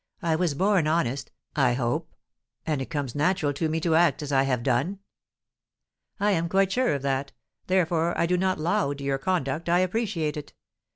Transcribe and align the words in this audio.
I 0.23 0.35
was 0.35 0.55
born 0.55 0.87
honest, 0.87 1.29
I 1.55 1.73
hope, 1.73 2.15
and 2.65 2.81
it 2.81 2.89
comes 2.89 3.13
natural 3.13 3.53
to 3.53 3.69
me 3.69 3.79
to 3.81 3.93
act 3.93 4.23
as 4.23 4.31
I 4.31 4.41
have 4.41 4.63
done." 4.63 4.97
"I 6.19 6.31
am 6.31 6.49
quite 6.49 6.71
sure 6.71 6.95
of 6.95 7.03
that; 7.03 7.33
therefore 7.67 8.17
I 8.17 8.25
do 8.25 8.35
not 8.35 8.59
laud 8.59 8.99
your 8.99 9.19
conduct, 9.19 9.69
I 9.69 9.77
appreciate 9.77 10.37
it. 10.37 10.53